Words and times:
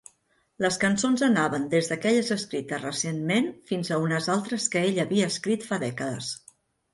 Les 0.63 0.77
cançons 0.83 1.23
anaven 1.25 1.67
des 1.73 1.89
d'aquelles 1.91 2.31
escrites 2.35 2.73
recentment, 2.85 3.51
fins 3.73 3.93
a 3.93 4.01
unes 4.07 4.31
altres 4.37 4.67
que 4.77 4.83
ell 4.89 4.99
havia 5.05 5.29
escrit 5.35 5.69
fa 5.69 5.81
dècades. 5.87 6.33